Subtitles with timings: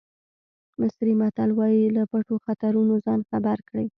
[0.79, 3.87] مصري متل وایي له پټو خطرونو ځان خبر کړئ.